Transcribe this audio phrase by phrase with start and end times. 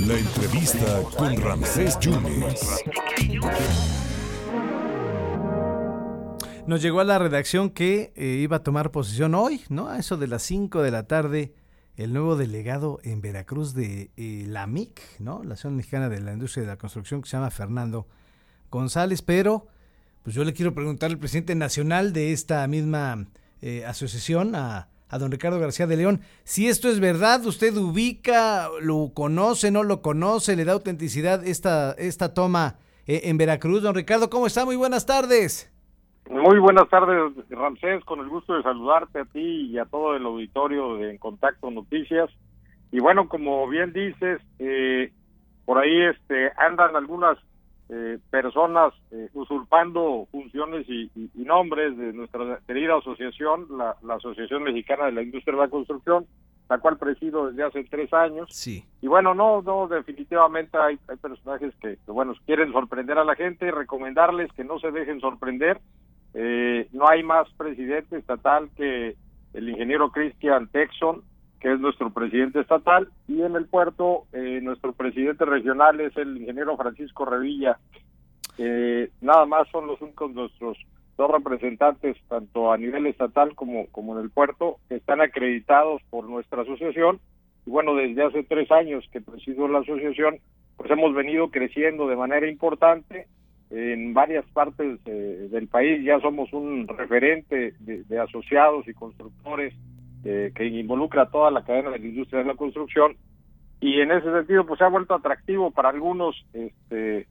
[0.00, 2.84] La entrevista con Ramsés Yunes.
[6.66, 9.88] Nos llegó a la redacción que eh, iba a tomar posición hoy, ¿no?
[9.88, 11.54] A eso de las 5 de la tarde,
[11.96, 15.44] el nuevo delegado en Veracruz de eh, la MIC, ¿no?
[15.44, 18.06] La Asociación Mexicana de la Industria de la Construcción, que se llama Fernando
[18.70, 19.68] González, pero
[20.22, 23.26] pues yo le quiero preguntar al presidente nacional de esta misma
[23.60, 26.20] eh, asociación, a a don Ricardo García de León.
[26.42, 31.92] Si esto es verdad, usted ubica, lo conoce, no lo conoce, le da autenticidad esta,
[31.92, 33.82] esta toma eh, en Veracruz.
[33.82, 34.64] Don Ricardo, ¿cómo está?
[34.64, 35.68] Muy buenas tardes.
[36.30, 40.24] Muy buenas tardes, Ramsés, con el gusto de saludarte a ti y a todo el
[40.24, 42.30] auditorio de En Contacto Noticias.
[42.90, 45.12] Y bueno, como bien dices, eh,
[45.66, 47.36] por ahí este andan algunas
[47.94, 55.12] eh, personas eh, usurpando funciones y, nombres de nuestra querida asociación, la, Asociación Mexicana de
[55.12, 56.24] la Industria de la Construcción,
[56.70, 58.48] la cual presido desde hace tres años.
[58.50, 58.82] Sí.
[59.02, 63.70] Y bueno, no, no, definitivamente hay, hay personajes que, bueno, quieren sorprender a la gente,
[63.70, 65.78] recomendarles que no se dejen sorprender.
[66.32, 69.16] Eh, no hay más presidente estatal que
[69.52, 71.22] el ingeniero Christian Texon,
[71.62, 76.36] que es nuestro presidente estatal, y en el puerto eh, nuestro presidente regional es el
[76.36, 77.78] ingeniero Francisco Revilla.
[79.20, 80.76] nada más son los únicos nuestros
[81.16, 86.28] dos representantes, tanto a nivel estatal como, como en el puerto, que están acreditados por
[86.28, 87.20] nuestra asociación.
[87.64, 90.40] Y bueno, desde hace tres años que presido la asociación,
[90.76, 93.28] pues hemos venido creciendo de manera importante
[93.70, 96.02] en varias partes eh, del país.
[96.04, 99.74] Ya somos un referente de asociados y constructores
[100.24, 103.16] eh, que involucra a toda la cadena de la industria de la construcción.
[103.80, 107.26] Y en ese sentido pues se ha vuelto atractivo para algunos este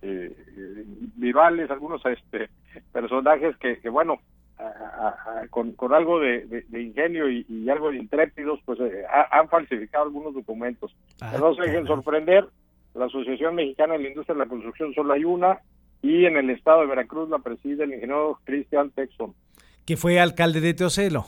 [0.00, 0.86] eh,
[1.18, 2.48] rivales algunos este
[2.92, 4.20] personajes que, bueno
[5.50, 10.94] con, con algo de, ingenio y, algo de intrépidos pues eh, han falsificado algunos documentos.
[11.20, 12.46] Ah, no se dejen sorprender
[12.94, 15.60] la Asociación Mexicana de la Industria de la Construcción solo hay una
[16.02, 19.34] y en el estado de Veracruz la preside el ingeniero Cristian Texon.
[19.84, 21.26] Que fue alcalde de Teocelo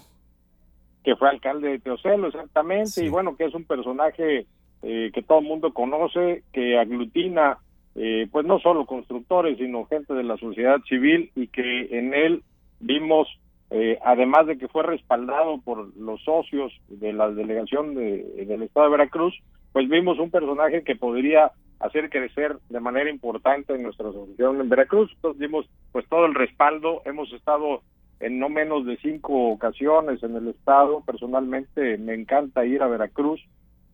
[1.03, 4.47] que fue alcalde de Teocelo, exactamente, y bueno, que es un personaje
[4.83, 7.59] eh, que todo el mundo conoce, que aglutina,
[7.95, 12.43] eh, pues no solo constructores, sino gente de la sociedad civil, y que en él
[12.81, 13.29] vimos,
[13.71, 18.87] eh, además de que fue respaldado por los socios de la delegación de, del Estado
[18.87, 19.35] de Veracruz,
[19.73, 24.69] pues vimos un personaje que podría hacer crecer de manera importante en nuestra asociación en
[24.69, 25.11] Veracruz.
[25.17, 27.83] Entonces vimos pues todo el respaldo, hemos estado
[28.23, 31.03] en no menos de cinco ocasiones en el estado.
[31.05, 33.41] Personalmente me encanta ir a Veracruz.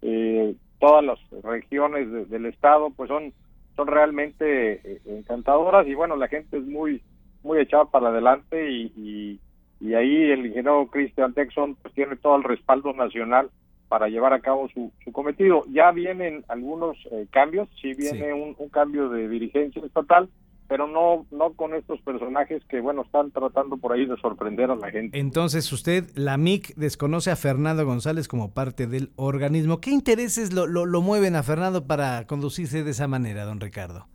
[0.02, 3.32] Eh, todas las regiones del estado pues son
[3.74, 7.02] son realmente eh, encantadoras y bueno la gente es muy
[7.42, 9.40] muy echada para adelante y,
[9.80, 13.50] y, ahí el ingeniero Christian Texon pues tiene todo el respaldo nacional
[13.88, 15.64] para llevar a cabo su, su cometido.
[15.70, 20.28] Ya vienen algunos eh, cambios, sí viene Un, un, cambio de dirigencia estatal,
[20.68, 24.76] pero no no con estos personajes que bueno están tratando por ahí de sorprender a
[24.76, 25.18] la gente.
[25.18, 29.80] Entonces usted, la MIC, desconoce a Fernando González como parte del organismo.
[29.80, 34.06] ¿Qué intereses lo, lo, mueven a Fernando para conducirse de esa manera, don Ricardo?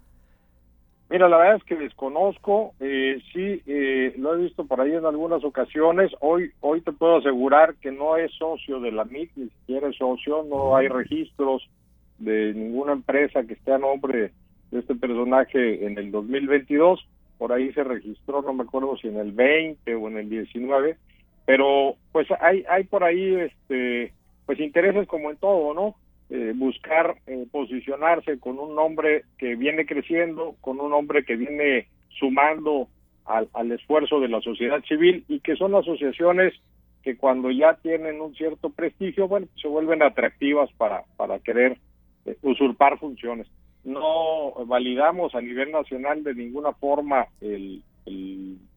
[1.09, 5.05] Mira, la verdad es que desconozco, eh, sí, eh, lo he visto por ahí en
[5.05, 6.11] algunas ocasiones.
[6.21, 9.97] Hoy, hoy te puedo asegurar que no es socio de la MIC, ni siquiera es
[9.97, 11.69] socio, no hay registros
[12.17, 14.31] de ninguna empresa que esté a nombre
[14.73, 17.07] de este personaje en el 2022,
[17.37, 20.97] por ahí se registró, no me acuerdo si en el 20 o en el 19,
[21.45, 24.13] pero pues hay hay por ahí este
[24.45, 25.95] pues intereses como en todo, ¿no?
[26.29, 31.87] Eh, buscar eh, posicionarse con un nombre que viene creciendo, con un nombre que viene
[32.09, 32.87] sumando
[33.25, 36.53] al, al esfuerzo de la sociedad civil y que son asociaciones
[37.03, 41.77] que cuando ya tienen un cierto prestigio, bueno, se vuelven atractivas para, para querer
[42.25, 43.47] eh, usurpar funciones
[43.83, 47.83] no validamos a nivel nacional de ninguna forma el,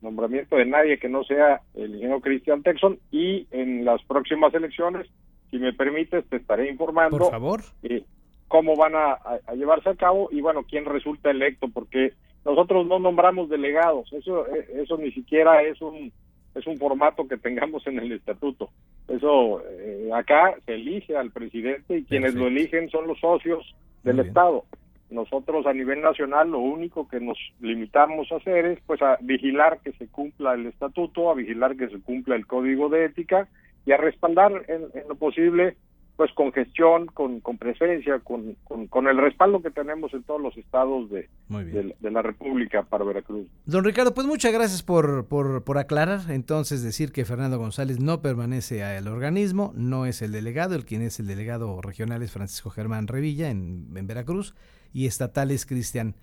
[0.00, 5.08] nombramiento de nadie que no sea el ingeniero Cristian Texon y en las próximas elecciones,
[5.50, 7.18] si me permites, te estaré informando.
[7.18, 7.60] Por favor.
[7.82, 8.04] Eh,
[8.47, 9.18] cómo van a,
[9.54, 12.12] llevarse a cabo y bueno, quién resulta electo, porque
[12.44, 16.12] nosotros no nombramos delegados, eso eh, eso ni siquiera es un
[16.54, 18.70] es un formato que tengamos en el estatuto.
[19.09, 24.20] Eso eh, acá se elige al presidente y quienes lo eligen son los socios del
[24.20, 24.64] Estado.
[25.10, 29.78] Nosotros a nivel nacional lo único que nos limitamos a hacer es pues a vigilar
[29.84, 33.48] que se cumpla el estatuto, a vigilar que se cumpla el código de ética
[33.84, 35.76] y a respaldar en, lo posible
[36.16, 40.56] pues con gestión, con, con presencia, con, con, el respaldo que tenemos en todos los
[40.56, 43.47] estados de, de, la República para Veracruz.
[43.66, 48.22] Don Ricardo, pues muchas gracias por, por, por, aclarar, entonces decir que Fernando González no
[48.22, 52.70] permanece al organismo, no es el delegado, el quien es el delegado regional es Francisco
[52.70, 54.54] Germán Revilla en, en Veracruz
[54.97, 56.15] y estatal es Cristian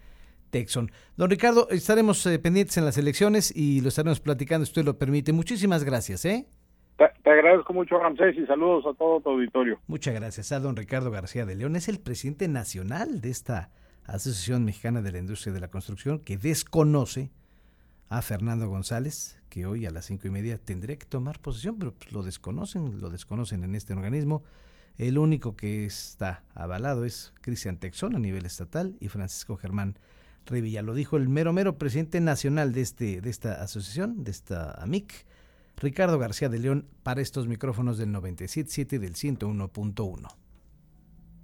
[0.49, 0.91] Texon.
[1.15, 4.97] Don Ricardo, estaremos eh, pendientes en las elecciones y lo estaremos platicando, si usted lo
[4.97, 5.31] permite.
[5.31, 6.47] Muchísimas gracias, ¿eh?
[6.97, 9.79] Te, agradezco mucho, Ramsés, y saludos a todo tu auditorio.
[9.85, 11.75] Muchas gracias a don Ricardo García de León.
[11.75, 13.69] Es el presidente nacional de esta
[14.05, 17.29] Asociación Mexicana de la Industria de la Construcción que desconoce
[18.09, 21.93] a Fernando González, que hoy a las cinco y media tendría que tomar posesión, pero
[21.93, 24.43] pues, lo desconocen, lo desconocen en este organismo.
[24.97, 29.97] El único que está avalado es Cristian Texón a nivel estatal y Francisco Germán
[30.45, 30.81] Revilla.
[30.81, 35.25] Lo dijo el mero mero presidente nacional de, este, de esta asociación, de esta AMIC,
[35.77, 40.42] Ricardo García de León, para estos micrófonos del 97.7 del 101.1.